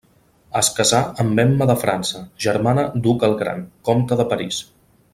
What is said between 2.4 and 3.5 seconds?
germana d'Hug el